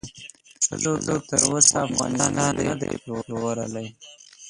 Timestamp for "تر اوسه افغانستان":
1.29-2.53